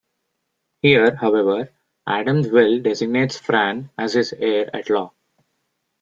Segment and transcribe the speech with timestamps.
[0.81, 1.69] Here, however,
[2.07, 5.13] Adam's will designates Fran as his heir at law.